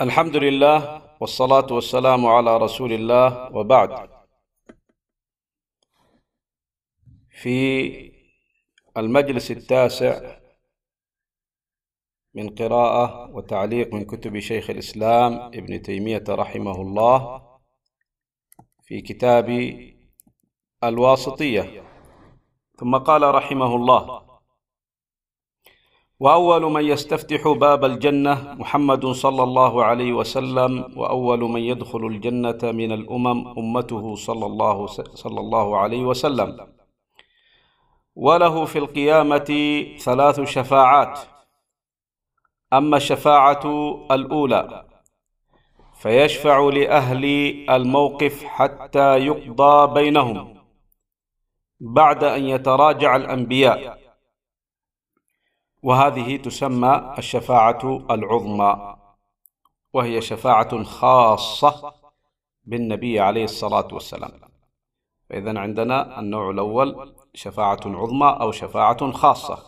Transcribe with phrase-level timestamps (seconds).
[0.00, 4.08] الحمد لله والصلاة والسلام على رسول الله وبعد.
[7.30, 8.12] في
[8.96, 10.38] المجلس التاسع
[12.34, 17.42] من قراءة وتعليق من كتب شيخ الإسلام ابن تيمية رحمه الله
[18.82, 19.48] في كتاب
[20.84, 21.82] الواسطية.
[22.78, 24.25] ثم قال رحمه الله
[26.20, 32.92] وأول من يستفتح باب الجنة محمد صلى الله عليه وسلم وأول من يدخل الجنة من
[32.92, 36.68] الأمم أمته صلى الله صلى الله عليه وسلم.
[38.14, 41.20] وله في القيامة ثلاث شفاعات.
[42.72, 43.64] أما الشفاعة
[44.10, 44.84] الأولى
[45.94, 47.24] فيشفع لأهل
[47.70, 50.56] الموقف حتى يقضى بينهم
[51.80, 54.05] بعد أن يتراجع الأنبياء.
[55.86, 58.96] وهذه تسمى الشفاعة العظمى
[59.94, 61.92] وهي شفاعة خاصة
[62.64, 64.30] بالنبي عليه الصلاة والسلام.
[65.30, 69.58] فإذا عندنا النوع الأول شفاعة عظمى أو شفاعة خاصة.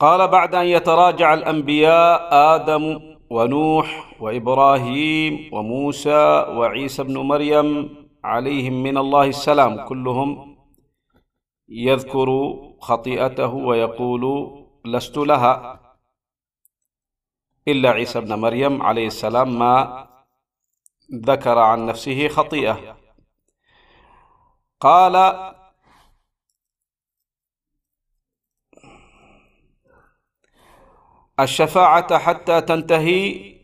[0.00, 7.66] قال بعد أن يتراجع الأنبياء آدم ونوح وإبراهيم وموسى وعيسى بن مريم
[8.24, 10.55] عليهم من الله السلام كلهم
[11.68, 12.28] يذكر
[12.80, 14.24] خطيئته ويقول
[14.84, 15.80] لست لها
[17.68, 20.06] إلا عيسى ابن مريم عليه السلام ما
[21.14, 22.96] ذكر عن نفسه خطيئة.
[24.80, 25.16] قال
[31.40, 33.55] الشفاعة حتى تنتهي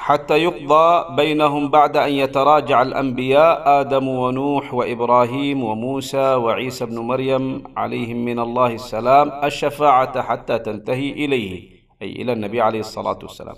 [0.00, 8.24] حتى يقضى بينهم بعد أن يتراجع الأنبياء آدم ونوح وإبراهيم وموسى وعيسى بن مريم عليهم
[8.24, 11.70] من الله السلام الشفاعة حتى تنتهي إليه
[12.02, 13.54] أي إلى النبي عليه الصلاة والسلام.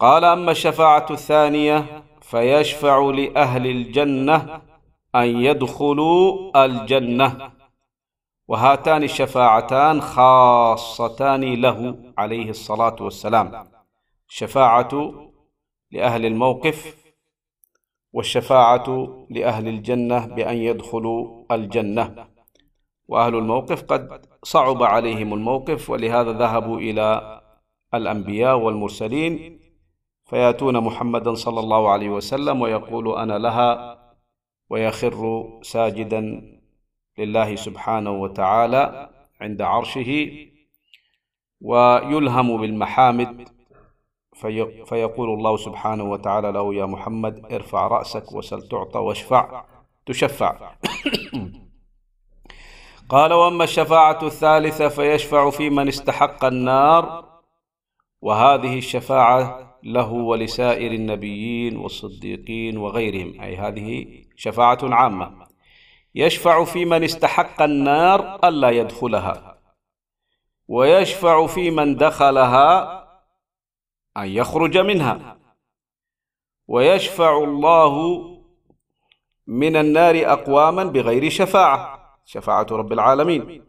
[0.00, 4.60] قال أما الشفاعة الثانية فيشفع لأهل الجنة
[5.14, 7.50] أن يدخلوا الجنة
[8.48, 13.64] وهاتان الشفاعتان خاصتان له عليه الصلاة والسلام.
[14.28, 15.27] شفاعة
[15.90, 17.04] لأهل الموقف
[18.12, 22.28] والشفاعة لأهل الجنة بأن يدخلوا الجنة.
[23.08, 27.40] وأهل الموقف قد صعب عليهم الموقف ولهذا ذهبوا إلى
[27.94, 29.60] الأنبياء والمرسلين
[30.26, 33.98] فيأتون محمدا صلى الله عليه وسلم ويقول أنا لها
[34.70, 36.42] ويخر ساجدا
[37.18, 39.10] لله سبحانه وتعالى
[39.40, 40.30] عند عرشه
[41.60, 43.48] ويلهم بالمحامد
[44.40, 49.64] في فيقول الله سبحانه وتعالى له يا محمد ارفع رأسك وسل تعطى واشفع.
[50.06, 50.56] تشفع.
[53.08, 57.24] قال وأما الشفاعة الثالثة فيشفع في من استحق النار
[58.20, 63.40] وهذه الشفاعة له ولسائر النبيين والصديقين وغيرهم.
[63.40, 64.06] أي هذه
[64.36, 65.48] شفاعة عامة.
[66.14, 69.58] يشفع في من استحق النار ألا يدخلها
[70.68, 72.97] ويشفع في من دخلها
[74.22, 75.38] أن يخرج منها.
[76.66, 77.94] ويشفع الله
[79.46, 81.98] من النار أقواما بغير شفاعة.
[82.24, 83.64] شفاعة رب العالمين.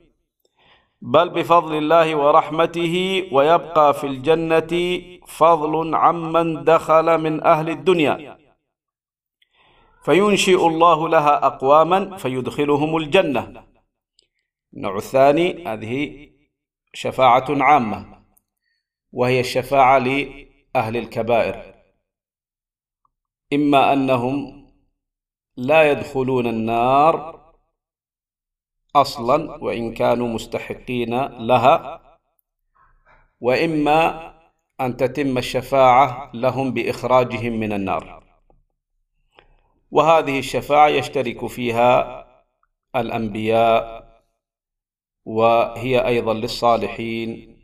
[1.02, 8.38] بل بفضل الله ورحمته ويبقى في الجنة فضل عمن دخل من أهل الدنيا.
[10.04, 13.64] فينشئ الله لها أقواما فيدخلهم الجنة.
[14.74, 16.30] النوع الثاني هذه
[16.94, 18.19] شفاعة عامة.
[19.12, 21.76] وهي الشفاعة لأهل الكبائر.
[23.54, 24.66] إما أنهم
[25.58, 27.40] لا يدخلون النار
[28.96, 32.02] أصلا وإن كانوا مستحقين لها
[33.40, 34.30] وإما
[34.82, 38.24] أن تتم الشفاعة لهم بإخراجهم من النار.
[39.92, 42.26] وهذه الشفاعة يشترك فيها
[42.96, 44.10] الأنبياء
[45.26, 47.59] وهي أيضا للصالحين.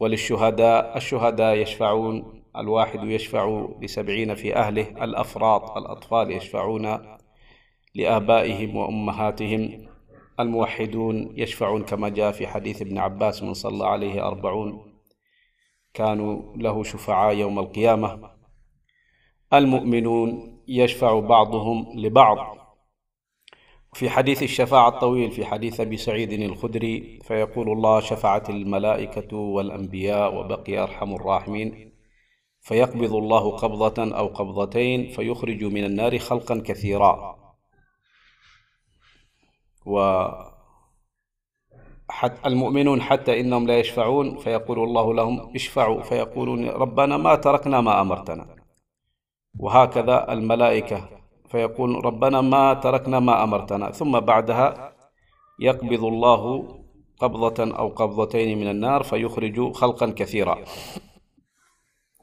[0.00, 6.98] وللشهداء الشهداء يشفعون الواحد يشفع لسبعين في أهله الأفراط الأطفال يشفعون
[7.94, 9.88] لآبائهم وأمهاتهم
[10.40, 14.92] الموحدون يشفعون كما جاء في حديث ابن عباس من صلى عليه أربعون.
[15.94, 18.30] كانوا له شفعاء يوم القيامة.
[19.52, 22.59] المؤمنون يشفع بعضهم لبعض.
[23.92, 30.78] في حديث الشفاعة الطويل في حديث أبي سعيد الخدري فيقول الله شفعت الملائكة والأنبياء وبقي
[30.78, 31.90] أرحم الراحمين.
[32.60, 37.36] فيقبض الله قبضة أو قبضتين فيخرج من النار خلقا كثيرا.
[42.10, 46.02] حتى المؤمنون حتى إنهم لا يشفعون فيقول الله لهم اشفعوا.
[46.02, 48.56] فيقولون ربنا ما تركنا ما أمرتنا.
[49.58, 51.19] وهكذا الملائكة.
[51.50, 53.90] فيقول ربنا ما تركنا ما أمرتنا.
[53.90, 54.92] ثم بعدها
[55.60, 56.68] يقبض الله
[57.18, 60.64] قبضة أو قبضتين من النار فيخرج خلقا كثيرا.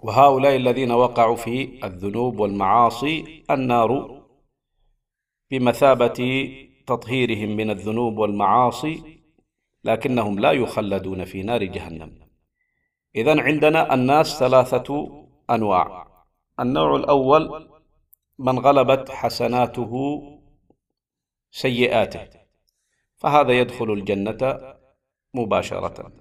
[0.04, 4.22] وهؤلاء الذين وقعوا في الذنوب والمعاصي النار
[5.52, 6.50] بمثابة
[6.88, 9.04] تطهيرهم من الذنوب والمعاصي
[9.84, 12.12] لكنهم لا يخلدون في نار جهنم.
[13.16, 15.10] إذا عندنا الناس ثلاثة
[15.50, 16.08] أنواع.
[16.60, 17.70] النوع الأول
[18.39, 20.22] من غلبت حسناته
[21.51, 22.30] سيئاته
[23.18, 24.74] فهذا يدخل الجنة
[25.34, 26.12] مباشرة.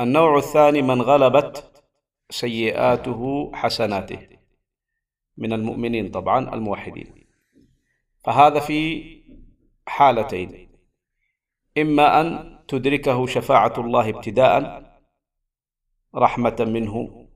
[0.00, 1.82] النوع الثاني من غلبت
[2.30, 4.28] سيئاته حسناته
[5.36, 7.26] من المؤمنين طبعا الموحدين.
[8.24, 9.04] فهذا في
[9.86, 10.70] حالتين
[11.78, 14.82] إما أن تدركه شفاعة الله ابتداء
[16.14, 17.26] رحمة منه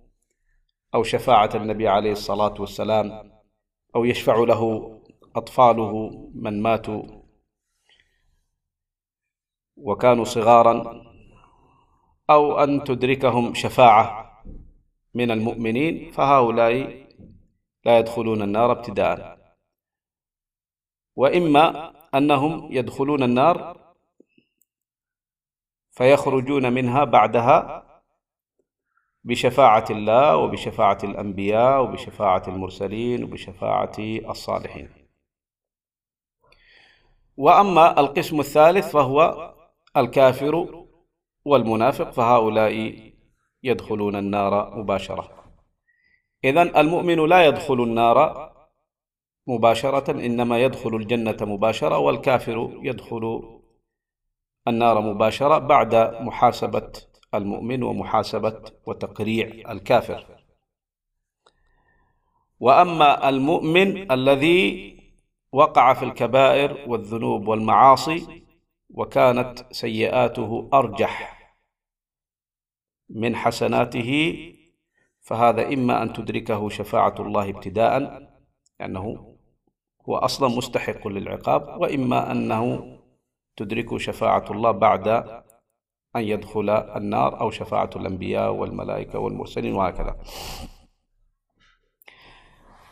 [0.94, 3.33] أو شفاعة النبي عليه الصلاة والسلام
[3.96, 4.90] أو يشفع له
[5.36, 7.02] أطفاله من ماتوا.
[9.76, 11.04] وكانوا صغارا
[12.30, 14.30] أو أن تدركهم شفاعة
[15.14, 17.06] من المؤمنين فهؤلاء
[17.84, 19.38] لا يدخلون النار ابتداء.
[21.16, 23.84] وإما أنهم يدخلون النار
[25.90, 27.83] فيخرجون منها بعدها
[29.24, 33.96] بشفاعة الله وبشفاعة الأنبياء وبشفاعة المرسلين وبشفاعة
[34.30, 34.88] الصالحين.
[37.36, 39.54] وأما القسم الثالث فهو
[39.96, 40.84] الكافر
[41.44, 42.94] والمنافق فهؤلاء
[43.62, 45.44] يدخلون النار مباشرة.
[46.44, 48.50] إذن المؤمن لا يدخل النار
[49.46, 53.42] مباشرة إنما يدخل الجنة مباشرة والكافر يدخل
[54.68, 56.92] النار مباشرة بعد محاسبة
[57.34, 60.26] المؤمن ومحاسبة وتقريع الكافر.
[62.60, 64.94] وأما المؤمن الذي
[65.52, 68.42] وقع في الكبائر والذنوب والمعاصي
[68.90, 71.34] وكانت سيئاته أرجح
[73.08, 74.38] من حسناته
[75.22, 78.22] فهذا إما أن تدركه شفاعة الله ابتداء
[78.80, 79.36] لأنه
[80.08, 82.98] هو أصلا مستحق للعقاب وإما أنه
[83.56, 85.08] تدركه شفاعة الله بعد
[86.16, 90.16] أن يدخل النار أو شفاعة الأنبياء والملائكة والمرسلين وهكذا.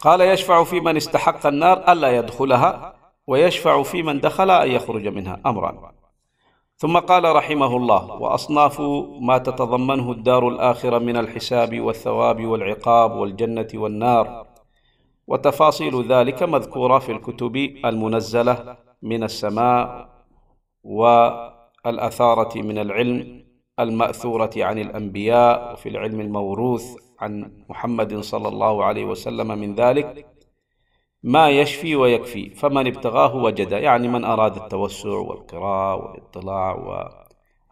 [0.00, 2.94] قال يشفع في من استحق النار ألا يدخلها
[3.26, 5.92] ويشفع في من دخل أن يخرج منها أمرا.
[6.76, 8.80] ثم قال رحمه الله وأصناف
[9.20, 14.46] ما تتضمنه الدار الآخرة من الحساب والثواب والعقاب والجنة والنار.
[15.26, 20.08] وتفاصيل ذلك مذكورة في الكتب المنزلة من السماء
[20.84, 21.28] و
[21.86, 23.44] الأثارة من العلم
[23.80, 30.26] المأثورة عن الأنبياء وفي العلم الموروث عن محمد صلى الله عليه وسلم من ذلك
[31.22, 36.74] ما يشفي ويكفي فمن ابتغاه وجد يعني من أراد التوسع والقراءة والاطلاع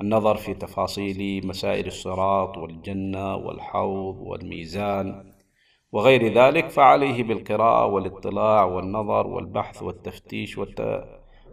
[0.01, 5.33] والنظر في تفاصيل مسائل الصراط والجنة والحوض والميزان
[5.93, 10.59] وغير ذلك فعليه بالقراءة والاطلاع والنظر والبحث والتفتيش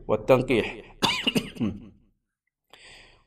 [0.07, 0.75] والتنقيح.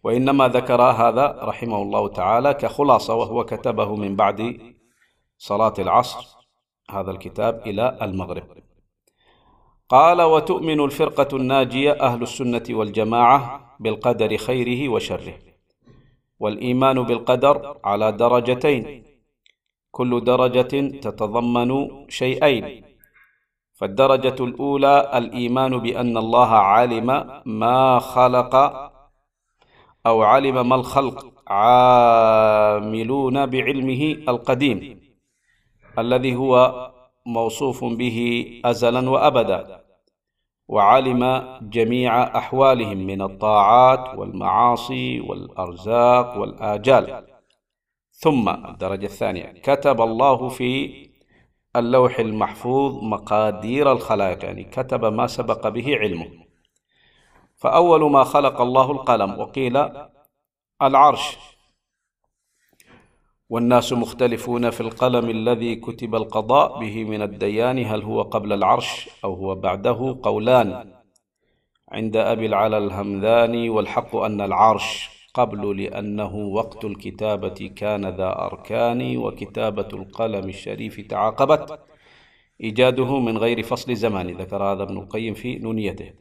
[0.05, 4.59] وإنما ذكر هذا رحمه الله تعالى كخلاصة وهو كتبه من بعد
[5.39, 6.27] صلاة العصر
[6.91, 8.45] هذا الكتاب إلى المغرب.
[9.89, 15.35] قال وتؤمن الفرقة الناجية أهل السنة والجماعة بالقدر خيره وشره
[16.41, 19.05] والإيمان بالقدر على درجتين
[19.91, 21.71] كل درجة تتضمن
[22.09, 22.85] شيئين
[23.75, 27.07] فالدرجة الأولى الإيمان بأن الله علم
[27.47, 28.55] ما خلق
[30.07, 35.01] أو علم ما الخلق عاملون بعلمه القديم
[35.99, 36.91] الذي هو
[37.27, 39.81] موصوف به أزلا وأبدا
[40.69, 47.27] وعلم جميع أحوالهم من الطاعات والمعاصي والأرزاق والآجال.
[48.11, 50.91] ثم الدرجة الثانية كتب الله في
[51.77, 56.50] اللوح المحفوظ مقادير الخلائق يعني كتب ما سبق به علمه.
[57.61, 59.89] فأول ما خلق الله القلم وقيل
[60.83, 61.37] العرش.
[63.51, 69.35] والناس مختلفون في القلم الذي كتب القضاء به من الديان هل هو قبل العرش أو
[69.35, 70.95] هو بعده؟ قولان
[71.89, 79.89] عند أبي العلا الهمذاني والحق أن العرش قبل لأنه وقت الكتابة كان ذا أركان وكتابة
[79.93, 81.79] القلم الشريف تعاقبت.
[82.61, 86.13] إيجاده من غير فصل زمان ذكر هذا ابن القيم في نونيته.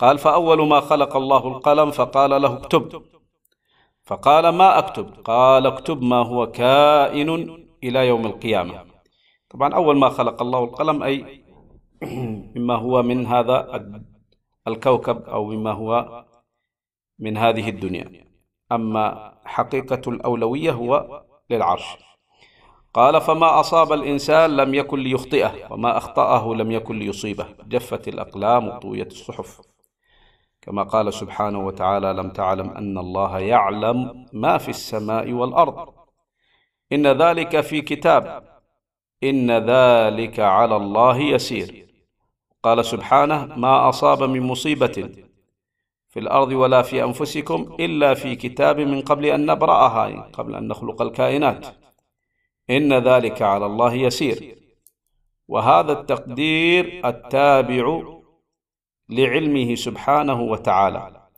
[0.00, 3.02] قال فأول ما خلق الله القلم فقال له اكتب.
[4.02, 7.30] فقال ما أكتب؟ قال اكتب ما هو كائن
[7.84, 8.84] إلى يوم القيامة.
[9.50, 11.44] طبعا أول ما خلق الله القلم أي
[12.56, 13.86] مما هو من هذا
[14.68, 16.24] الكوكب أو مما هو
[17.18, 18.24] من هذه الدنيا.
[18.72, 21.96] أما حقيقة الأولوية هو للعرش.
[22.94, 27.46] قال فما أصاب الإنسان لم يكن ليخطئه وما أخطأه لم يكن ليصيبه.
[27.68, 29.69] جفت الأقلام وطويت الصحف.
[30.62, 35.94] كما قال سبحانه وتعالى لم تعلم أن الله يعلم ما في السماء والأرض.
[36.92, 38.42] إن ذلك في كتاب.
[39.22, 41.86] إن ذلك على الله يسير.
[42.62, 45.10] قال سبحانه ما أصاب من مصيبة
[46.08, 51.02] في الأرض ولا في أنفسكم إلا في كتاب من قبل أن نبرأها قبل أن نخلق
[51.02, 51.66] الكائنات.
[52.70, 54.56] إن ذلك على الله يسير.
[55.48, 58.19] وهذا التقدير التابع
[59.10, 61.28] لعلمه سبحانه وتعالى.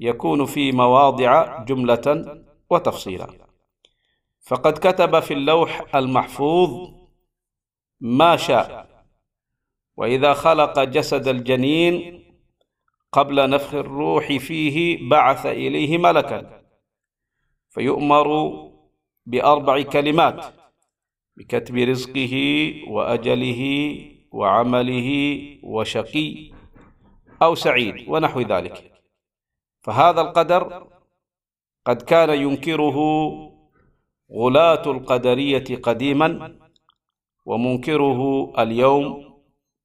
[0.00, 3.26] يكون في مواضع جملة وتفصيلا.
[4.46, 6.90] فقد كتب في اللوح المحفوظ
[8.00, 8.92] ما شاء.
[9.96, 12.24] وإذا خلق جسد الجنين
[13.12, 16.62] قبل نفخ الروح فيه بعث إليه ملكا.
[17.70, 18.52] فيؤمر
[19.26, 20.44] بأربع كلمات
[21.36, 22.34] بكتب رزقه
[22.88, 23.62] وأجله
[24.32, 25.10] وعمله
[25.62, 26.61] وشقي.
[27.42, 28.92] أو سعيد ونحو ذلك.
[29.80, 30.86] فهذا القدر
[31.84, 32.98] قد كان ينكره
[34.32, 36.58] غلاة القدرية قديما
[37.46, 39.34] ومنكره اليوم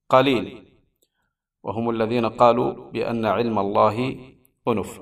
[0.09, 0.73] قليل.
[1.63, 4.19] وهم الذين قالوا بأن علم الله
[4.67, 5.01] أنف.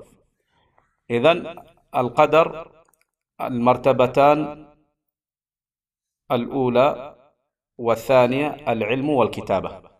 [1.09, 1.55] إذن
[1.95, 2.71] القدر
[3.41, 4.67] المرتبتان
[6.31, 7.15] الأولى
[7.77, 9.94] والثانية العلم والكتابة.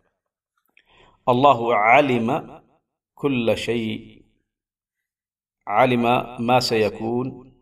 [1.28, 2.60] الله علم
[3.14, 4.24] كل شيء.
[5.66, 6.02] علم
[6.46, 7.52] ما سيكون.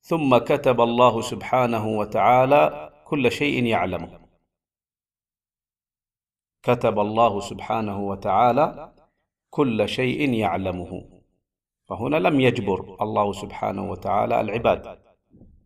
[0.00, 4.20] ثم كتب الله سبحانه وتعالى كل شيء يعلمه.
[6.62, 8.92] كتب الله سبحانه وتعالى
[9.50, 11.20] كل شيء يعلمه.
[11.84, 14.98] فهنا لم يجبر الله سبحانه وتعالى العباد.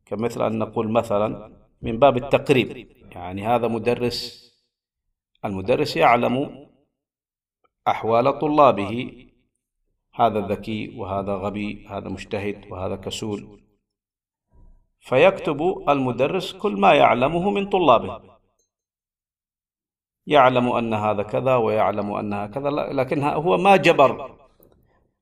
[0.06, 1.52] كمثل أن نقول مثلا
[1.82, 2.88] من باب التقريب.
[3.12, 4.45] يعني هذا مدرس
[5.46, 6.66] المدرس يعلم
[7.88, 9.22] أحوال طلابه.
[10.14, 13.60] هذا ذكي وهذا غبي هذا مجتهد وهذا كسول.
[15.00, 18.36] فيكتب المدرس كل ما يعلمه من طلابه.
[20.26, 24.36] يعلم أن هذا كذا ويعلم أنها كذا لكن هو ما جبر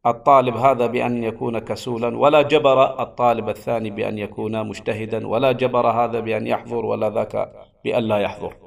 [0.06, 6.20] الطالب هذا بأن يكون كسولا ولا جبر الطالب الثاني بأن يكون مجتهدا ولا جبر هذا
[6.20, 7.52] بأن يحضر ولا ذاك
[7.84, 8.63] بأن لا يحضر.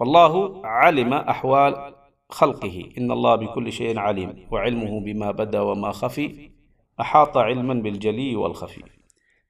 [0.00, 1.94] فالله علم أحوال
[2.30, 2.88] خلقه.
[2.98, 6.50] إن الله بكل شيء عليم وعلمه بما بدا وما خفي
[7.00, 8.82] أحاط علما بالجلي والخفي.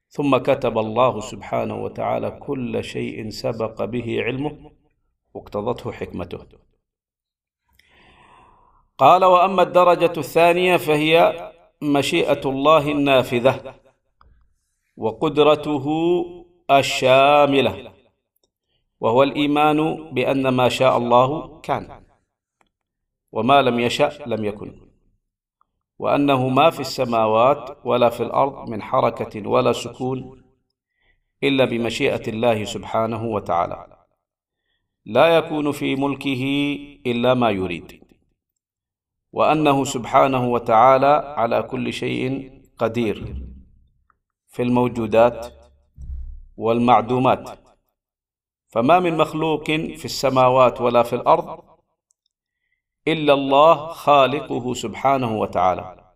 [0.09, 4.71] ثم كتب الله سبحانه وتعالى كل شيء سبق به علمه
[5.33, 6.39] واقتضته حكمته.
[8.97, 13.75] قال وأما الدرجة الثانية فهي مشيئة الله النافذة
[14.97, 15.85] وقدرته
[16.71, 18.00] الشاملة.
[19.01, 22.03] وهو الإيمان بأن ما شاء الله كان
[23.31, 24.91] وما لم يشأ لم يكن
[25.99, 30.43] وأنه ما في السماوات ولا في الأرض من حركة ولا سكون
[31.43, 33.97] إلا بمشيئة الله سبحانه وتعالى.
[35.05, 36.43] لا يكون في ملكه
[37.05, 38.03] إلا ما يريد
[39.31, 43.45] وأنه سبحانه وتعالى على كل شيء قدير
[44.47, 45.47] في الموجودات
[46.57, 47.70] والمعدومات.
[48.71, 51.63] فما من مخلوق في السماوات ولا في الأرض
[53.07, 56.11] إلا الله خالقه سبحانه وتعالى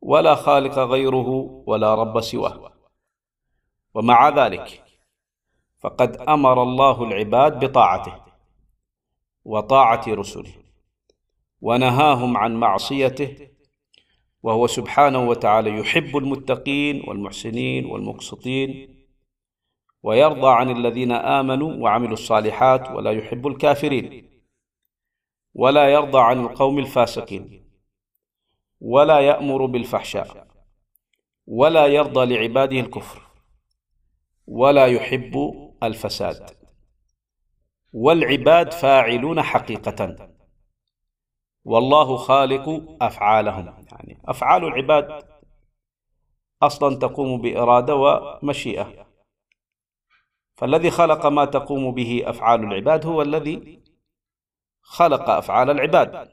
[0.00, 1.28] ولا خالق غيره
[1.66, 2.72] ولا رب سواه.
[3.94, 4.84] ومع ذلك
[5.80, 8.14] فقد أمر الله العباد بطاعته
[9.44, 10.52] وطاعة رسله
[11.60, 13.48] ونهاهم عن معصيته
[14.42, 18.99] وهو سبحانه وتعالى يحب المتقين والمحسنين والمقسطين.
[20.02, 24.30] ويرضى عن الذين آمنوا وعملوا الصالحات ولا يحب الكافرين.
[25.54, 27.70] ولا يرضى عن القوم الفاسقين.
[28.80, 30.48] ولا يأمر بالفحشاء.
[31.46, 33.22] ولا يرضى لعباده الكفر.
[34.46, 35.52] ولا يحب
[35.82, 36.50] الفساد.
[37.92, 40.30] والعباد فاعلون حقيقة.
[41.64, 43.86] والله خالق أفعالهم.
[43.92, 45.22] يعني أفعال العباد
[46.62, 49.09] أصلا تقوم بإرادة ومشيئة.
[50.60, 53.82] فالذي خلق ما تقوم به أفعال العباد هو الذي
[54.82, 56.28] خلق أفعال العباد.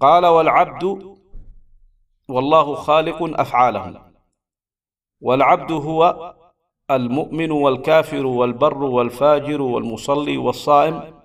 [0.00, 1.16] قال والعبد
[2.28, 4.14] والله خالق أفعالهم.
[5.20, 6.34] والعبد هو
[6.90, 11.20] المؤمن والكافر والبر والفاجر والمصلي والصائم.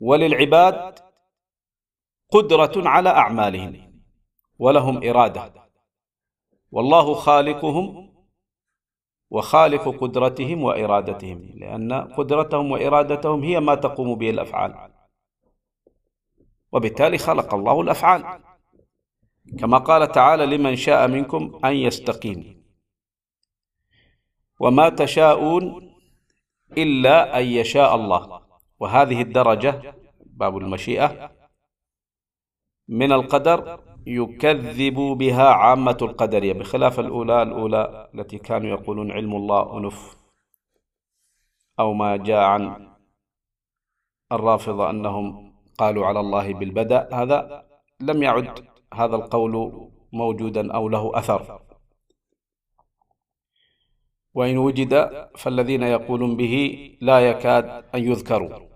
[0.00, 0.98] وللعباد
[2.30, 4.02] قدرة على أعمالهم
[4.58, 5.52] ولهم إرادة.
[6.72, 8.17] والله خالقهم
[9.30, 11.52] وخالق قدرتهم وإرادتهم.
[11.54, 14.90] لأن قدرتهم وإرادتهم هي ما تقوم به الأفعال.
[16.72, 18.40] وبالتالي خلق الله الأفعال.
[19.58, 22.64] كما قال تعالى لمن شاء منكم أن يستقيم.
[24.60, 25.94] وما تشاءون
[26.78, 28.40] إلا أن يشاء الله.
[28.80, 31.30] وهذه الدرجة باب المشيئة
[32.88, 40.16] من القدر يكذب بها عامة القدرية بخلاف الأولى الأولى التي كانوا يقولون علم الله أنف
[41.80, 42.88] أو ما جاء عن
[44.32, 47.64] الرافضة أنهم قالوا على الله بالبدء هذا
[48.00, 48.64] لم يعد
[48.94, 51.62] هذا القول موجودا أو له أثر.
[54.34, 54.92] وإن وجد
[55.36, 58.68] فالذين يقولون به لا يكاد أن يذكروا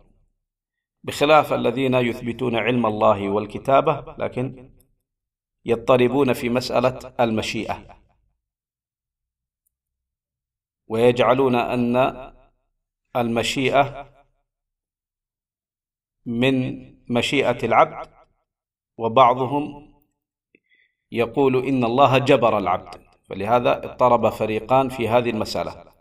[1.05, 4.72] بخلاف الذين يثبتون علم الله والكتابة لكن
[5.65, 8.03] يضطربون في مسألة المشيئة.
[10.89, 12.33] ويجعلون أن
[13.17, 14.13] المشيئة
[16.27, 18.09] من مشيئة العبد
[18.99, 19.93] وبعضهم
[21.13, 23.03] يقول إن الله جبر العبد.
[23.29, 25.93] فلهذا اضطرب فريقان في هذه المسألة.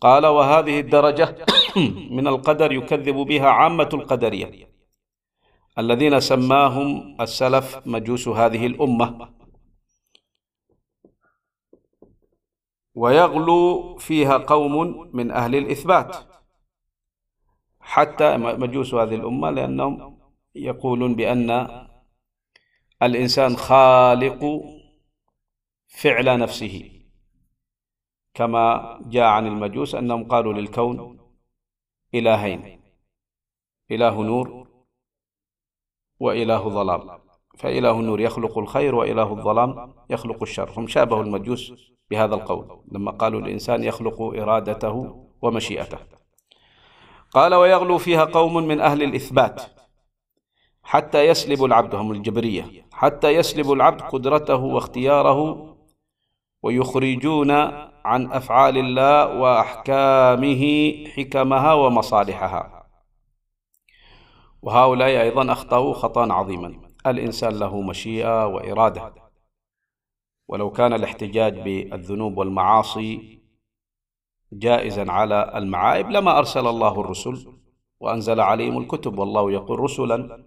[0.00, 1.46] قال وهذه الدرجة
[2.16, 4.67] من القدر يكذب بها عامة القدرية.
[5.78, 9.34] الذين سماهم السلف مجوس هذه الأمة.
[12.94, 16.16] ويغلو فيها قوم من أهل الإثبات.
[17.80, 20.20] حتى مجوس هذه الأمة لأنهم
[20.54, 21.68] يقولون بأن
[23.02, 24.62] الإنسان خالق
[25.86, 26.98] فعل نفسه.
[28.34, 31.18] كما جاء عن المجوس أنهم قالوا للكون
[32.14, 32.80] إلهين
[33.90, 34.67] إله نور
[36.20, 37.00] وإله ظلام.
[37.58, 40.70] فإله النور يخلق الخير وإله الظلام يخلق الشر.
[40.76, 41.72] هم شابهوا المجوس
[42.10, 42.80] بهذا القول.
[42.92, 45.98] لما قالوا الإنسان يخلق إرادته ومشيئته.
[47.32, 49.62] قال ويغلو فيها قوم من أهل الإثبات
[50.82, 51.94] حتى يسلب العبد.
[51.94, 52.64] هم الجبرية.
[52.92, 55.68] حتى يسلب العبد قدرته واختياره
[56.62, 57.50] ويخرجون
[58.04, 62.77] عن أفعال الله وأحكامه حكمها ومصالحها.
[64.62, 66.80] وهؤلاء أيضا أخطأوا خطا عظيما.
[67.06, 69.14] الإنسان له مشيئة وإرادة.
[70.48, 73.38] ولو كان الاحتجاج بالذنوب والمعاصي
[74.52, 77.52] جائزا على المعائب لما أرسل الله الرسل
[78.00, 80.46] وأنزل عليهم الكتب والله يقول رسلا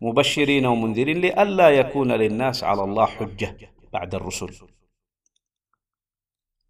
[0.00, 3.56] مبشرين ومنذرين لئلا يكون للناس على الله حجة
[3.92, 4.66] بعد الرسل.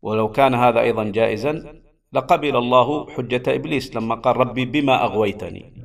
[0.02, 5.83] ولو كان هذا أيضا جائزا لقبل الله حجة إبليس لما قال ربي بما أغويتني.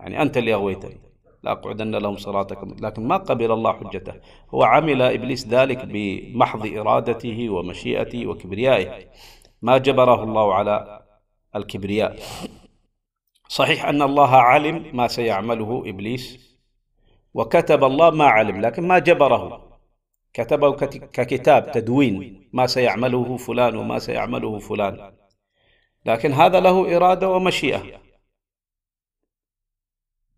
[0.00, 1.00] يعني أنت اللي أغويتني.
[1.42, 4.14] لأقعدن لهم صراطك لكن ما قبل الله حجته.
[4.54, 9.06] هو عمل إبليس ذلك بمحض إرادته ومشيئته وكبريائه.
[9.62, 11.00] ما جبره الله على
[11.56, 12.16] الكبرياء.
[13.48, 16.56] صحيح أن الله علم ما سيعمله إبليس
[17.34, 19.70] وكتب الله ما علم لكن ما جبره.
[20.32, 20.72] كتبه
[21.12, 22.50] ككتاب تدوين.
[22.52, 25.12] ما سيعمله فلان وما سيعمله فلان.
[26.06, 27.82] لكن هذا له إرادة ومشيئة.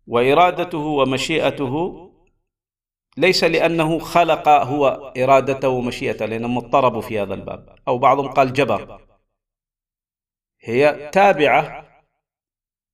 [0.07, 2.03] وإرادته ومشيئته
[3.17, 7.75] ليس لأنه خلق هو إرادته ومشيئته لأنهم اضطربوا في هذا الباب.
[7.87, 9.01] أو بعضهم قال جبر.
[10.61, 11.85] هي تابعة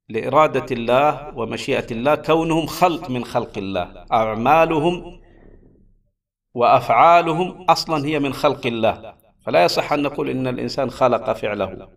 [0.09, 4.05] لإرادة الله ومشيئة الله كونهم خلق من خلق الله.
[4.11, 5.21] أعمالهم
[6.53, 9.15] وأفعالهم أصلا هي من خلق الله.
[9.45, 11.89] فلا يصح أن نقول إن الإنسان خلق فعله.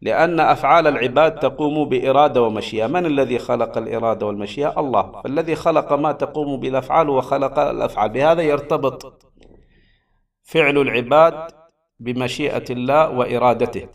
[0.00, 2.86] لأن أفعال العباد تقوم بإرادة ومشيئة.
[2.86, 5.22] من الذي خلق الإرادة والمشيئة؟ الله.
[5.22, 8.08] فالذي خلق ما تقوم بالأفعال وخلق الأفعال.
[8.08, 9.24] بهذا يرتبط
[10.42, 11.50] فعل العباد
[12.00, 13.88] بمشيئة الله وإرادته.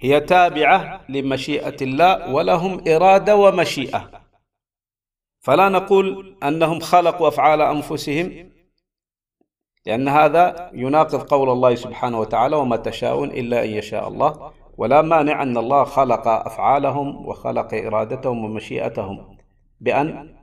[0.00, 4.10] هي تابعة لمشيئة الله ولهم إرادة ومشيئة.
[5.40, 8.57] فلا نقول أنهم خلقوا أفعال أنفسهم
[9.86, 14.52] لأن هذا يناقض قول الله سبحانه وتعالى وما تشاءون إلا أن يشاء الله.
[14.76, 19.38] ولا مانع أن الله خلق أفعالهم وخلق إرادتهم ومشيئتهم
[19.80, 20.36] بأن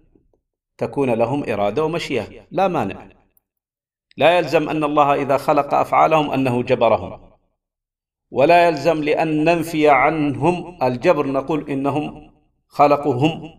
[0.78, 2.26] تكون لهم إرادة ومشيئة.
[2.52, 3.10] لا مانع.
[4.18, 7.20] لا يلزم أن الله إذا خلق أفعالهم أنه جبرهم.
[8.32, 12.32] ولا يلزم لأن ننفي عنهم الجبر نقول إنهم
[12.68, 13.50] خلقوا هم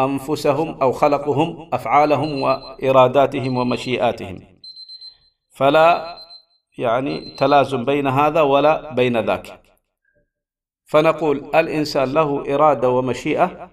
[0.00, 4.55] أنفسهم أو خلقوا هم أفعالهم وإراداتهم ومشيئاتهم.
[5.56, 6.16] فلا
[6.78, 9.62] يعني تلازم بين هذا ولا بين ذاك.
[10.84, 13.70] فنقول الإنسان له إرادة ومشيئة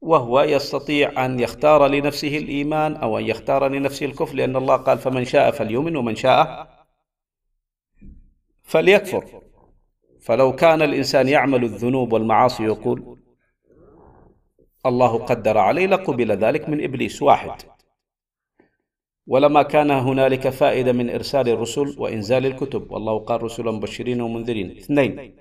[0.00, 5.24] وهو يستطيع أن يختار لنفسه الإيمان أو أن يختار لنفسه الكفر لأن الله قال فمن
[5.24, 6.68] شاء فليؤمن ومن شاء
[8.62, 9.42] فليكفر.
[10.20, 13.18] فلو كان الإنسان يعمل الذنوب والمعاصي يقول
[14.86, 17.77] الله قدر عليه لقبل ذلك من إبليس واحد.
[19.28, 22.92] ولما كان هنالك فائدة من إرسال الرسل وإنزال الكتب.
[22.92, 24.76] والله قال رسلا مبشرين ومنذرين.
[24.76, 25.36] اثنين.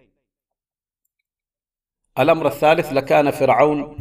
[2.20, 4.00] الأمر الثالث لكان فرعون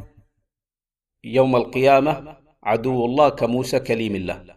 [1.25, 4.57] يوم القيامة عدو الله كموسى كليم الله.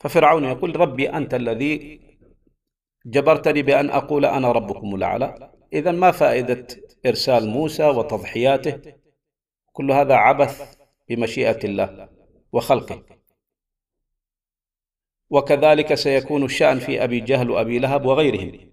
[0.00, 2.00] ففرعون يقول ربي أنت الذي
[3.06, 5.52] جبرتني بأن أقول أنا ربكم الأعلى.
[5.72, 6.66] إذا ما فائدة
[7.06, 8.94] إرسال موسى وتضحياته؟
[9.72, 10.76] كل هذا عبث
[11.08, 12.08] بمشيئة الله
[12.52, 13.19] وخلقه.
[15.30, 18.70] وكذلك سيكون الشأن في أبي جهل وأبي لهب وغيرهم.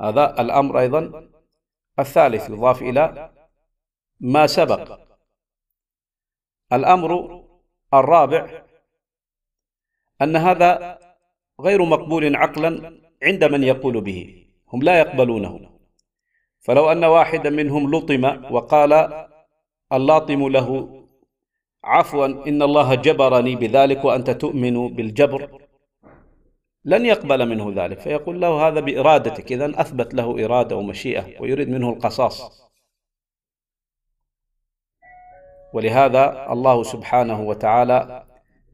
[0.00, 1.30] هذا الأمر أيضا
[1.98, 3.32] الثالث يضاف إلى
[4.20, 5.00] ما سبق.
[6.72, 7.44] الأمر
[7.94, 8.64] الرابع
[10.22, 10.98] أن هذا
[11.60, 15.74] غير مقبول عقلا عند من يقول به هم لا يقبلونه.
[16.60, 19.26] فلو أن واحدا منهم لطم وقال
[19.92, 21.00] اللاطم له
[21.84, 25.60] عفوا إن الله جبرني بذلك وأنت تؤمن بالجبر.
[26.84, 31.90] لن يقبل منه ذلك فيقول له هذا بإرادتك إذا أثبت له إرادة ومشيئة ويريد منه
[31.90, 32.64] القصاص.
[35.74, 38.26] ولهذا الله سبحانه وتعالى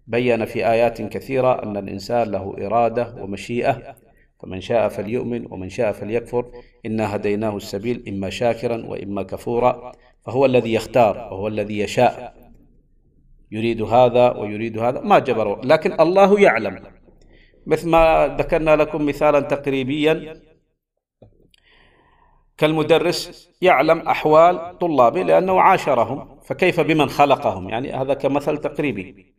[0.07, 3.97] بين في آيات كثيرة أن الإنسان له إرادة ومشيئة
[4.43, 6.53] فمن شاء فليؤمن ومن شاء فليكفر.
[6.87, 9.93] إنا هديناه السبيل إما شاكرا وإما كفورا
[10.27, 12.40] فهو الذي يختار وهو الذي يشاء.
[13.53, 16.83] يريد هذا ويريد هذا ما جبره لكن الله يعلم.
[17.67, 20.41] مثل ما ذكرنا لكم مثالا تقريبيا
[22.59, 29.35] كالمدرس يعلم أحوال طلابه لأنه عاشرهم فكيف بمن خلقهم؟ يعني هذا كمثل تقريبي.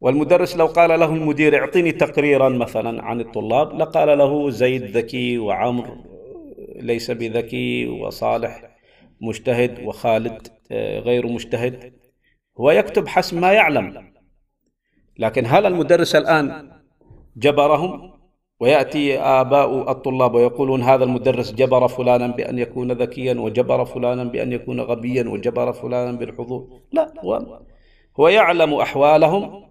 [0.00, 5.96] والمدرس لو قال له المدير اعطيني تقريرا مثلا عن الطلاب لقال له زيد ذكي وعمر
[6.76, 8.76] ليس بذكي وصالح
[9.20, 10.48] مجتهد وخالد
[11.06, 11.92] غير مجتهد.
[12.60, 14.12] هو يكتب حسب ما يعلم.
[15.18, 16.70] لكن هل المدرس الآن
[17.36, 18.14] جبرهم؟
[18.60, 24.80] ويأتي آباء الطلاب ويقولون هذا المدرس جبر فلانا بأن يكون ذكيا وجبر فلانا بأن يكون
[24.80, 26.68] غبيا وجبر فلانا بالحضور.
[26.92, 27.60] لا هو,
[28.20, 29.64] هو يعلم أحوالهم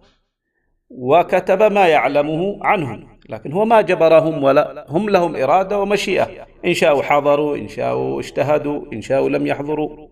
[0.89, 3.17] وكتب ما يعلمه عنهم.
[3.29, 6.27] لكن هو ما جبرهم ولا هم لهم إرادة ومشيئة.
[6.65, 10.07] إن شاءوا حضروا إن شاءوا اجتهدوا إن شاءوا لم يحضروا.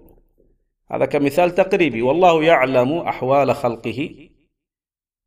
[0.92, 2.02] هذا كمثال تقريبي.
[2.02, 4.30] والله يعلم أحوال خلقه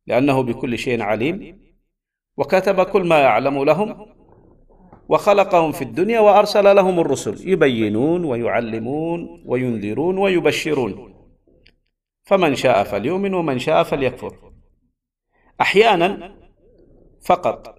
[0.07, 1.65] لأنه بكل شيء عليم.
[2.37, 4.15] وكتب كل ما يعلم لهم
[5.09, 7.49] وخلقهم في الدنيا وأرسل لهم الرسل.
[7.49, 11.15] يبينون ويعلمون وينذرون ويبشرون.
[12.23, 14.51] فمن شاء فليؤمن ومن شاء فليكفر.
[15.61, 16.35] أحيانا
[17.25, 17.75] فقط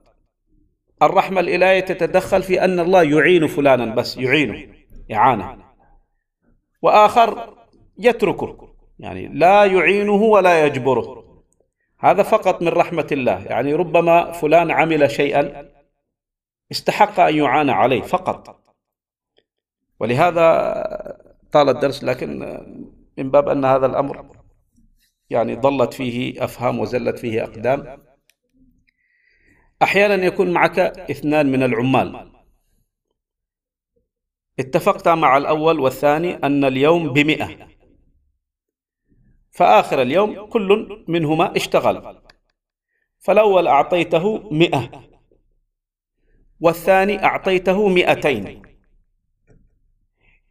[1.03, 4.67] الرحمة الإلهية تتدخل في أن الله يعين فلانا بس يعينه
[5.13, 5.59] إعانة
[6.83, 7.57] وآخر
[7.99, 8.75] يتركه.
[8.99, 11.27] يعني لا يعينه ولا يجبره.
[11.99, 13.45] هذا فقط من رحمة الله.
[13.45, 15.69] يعني ربما فلان عمل شيئا
[16.73, 18.63] استحق أن يعان عليه فقط.
[20.01, 20.47] ولهذا
[21.53, 22.39] طال الدرس لكن
[23.19, 24.37] من باب أن هذا الأمر
[25.31, 28.03] يعني ضلت فيه أفهام وزلت فيه أقدام.
[29.83, 32.33] أحيانا يكون معك اثنان من العمال.
[34.59, 37.76] اتفقت مع الأول والثاني أن اليوم بمئة.
[39.57, 42.17] فآخر اليوم كل منهما اشتغل.
[43.19, 44.91] فالأول أعطيته مئة
[46.61, 48.63] والثاني أعطيته مئتين.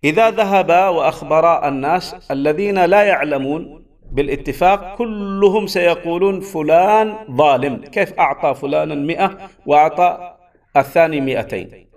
[0.03, 7.75] إذا ذهبا وأخبرا الناس الذين لا يعلمون بالاتفاق كلهم سيقولون فلان ظالم.
[7.77, 10.37] كيف أعطى فلانا مئة وأعطى
[10.77, 11.89] الثاني مئتين؟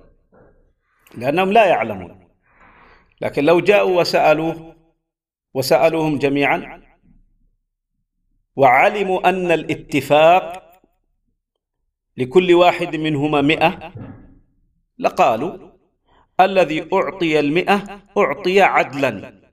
[1.14, 2.28] لأنهم لا يعلمون.
[3.20, 4.74] لكن لو جاءوا وسألوه
[5.54, 6.87] وسألوهم جميعا
[8.58, 10.72] وعلموا أن الاتفاق
[12.16, 13.92] لكل واحد منهما مئة
[14.98, 15.70] لقالوا
[16.40, 19.52] الذي أعطي المئة أعطي عدلا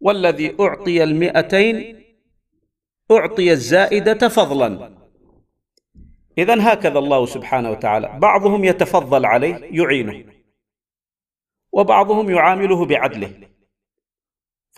[0.00, 2.04] والذي أعطي المئتين
[3.10, 4.98] أعطي الزائدة فضلا.
[6.38, 10.32] إذا هكذا الله سبحانه وتعالى بعضهم يتفضل عليه يعينه
[11.72, 13.48] وبعضهم يعامله بعدله.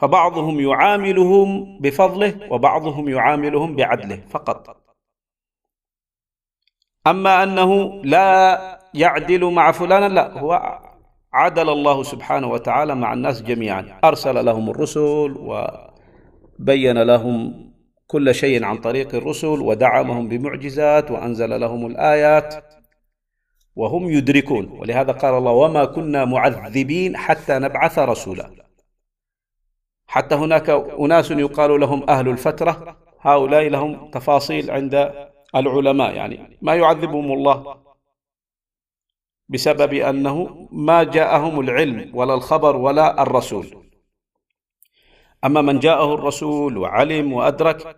[0.00, 4.76] فبعضهم يعاملهم بفضله وبعضهم يعاملهم بعدله فقط.
[7.06, 8.60] أما أنه لا
[8.94, 10.80] يعدل مع فلان لا هو
[11.32, 14.00] عدل الله سبحانه وتعالى مع الناس جميعا.
[14.04, 17.70] أرسل لهم الرسل وبين لهم
[18.06, 22.54] كل شيء عن طريق الرسل ودعمهم بمعجزات وأنزل لهم الآيات
[23.76, 24.66] وهم يدركون.
[24.78, 28.69] ولهذا قال الله وما كنا معذبين حتى نبعث رسولا.
[30.10, 30.70] حتى هناك
[31.00, 35.12] أناس يقال لهم أهل الفترة هؤلاء لهم تفاصيل عند
[35.56, 37.76] العلماء يعني ما يعذبهم الله
[39.48, 43.66] بسبب أنه ما جاءهم العلم ولا الخبر ولا الرسول.
[45.44, 47.96] أما من جاءه الرسول وعلم وأدرك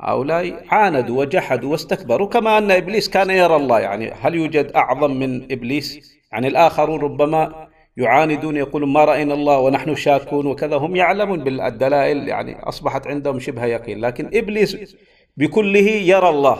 [0.00, 5.52] هؤلاء عاندوا وجحدوا واستكبروا كما أن إبليس كان يرى الله يعني هل يوجد أعظم من
[5.52, 7.67] إبليس؟ يعني الآخرون ربما
[8.02, 10.76] يعاندون يقولون ما رأينا الله ونحن شاكون وكذا.
[10.76, 14.00] هم يعلمون بالدلائل يعني أصبحت عندهم شبه يقين.
[14.00, 14.96] لكن إبليس
[15.36, 16.58] بكله يرى الله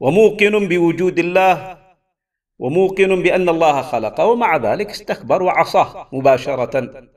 [0.00, 1.78] وموقن بوجود الله
[2.58, 6.74] وموقن بأن الله خلقه ومع ذلك استكبر وعصاه مباشرة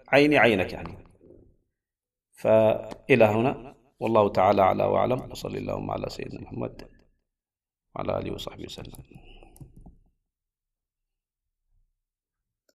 [0.08, 0.98] عين عينك يعني.
[2.32, 6.88] فإلى هنا والله تعالى أعلى وأعلم وصلى اللهم على سيدنا محمد
[7.96, 8.94] وعلى آله وصحبه وسلم.